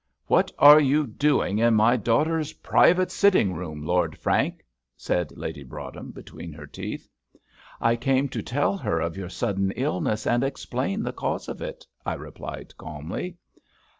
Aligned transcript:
"What 0.25 0.51
are 0.57 0.79
you 0.79 1.05
doing 1.05 1.59
in 1.59 1.75
my 1.75 1.95
daughter's 1.95 2.53
private 2.53 3.11
sitting 3.11 3.53
room, 3.53 3.85
Lord 3.85 4.17
Frank?" 4.17 4.65
said 4.97 5.37
Lady 5.37 5.61
Broadhem, 5.63 6.09
between 6.09 6.53
her 6.53 6.65
teeth. 6.65 7.07
"I 7.79 7.95
came 7.97 8.27
to 8.29 8.41
tell 8.41 8.77
her 8.77 8.99
of 8.99 9.15
your 9.15 9.29
sudden 9.29 9.69
illness, 9.75 10.25
and 10.25 10.43
explain 10.43 11.03
the 11.03 11.13
cause 11.13 11.47
of 11.47 11.61
it," 11.61 11.85
I 12.03 12.15
replied, 12.15 12.75
calmly. 12.79 13.37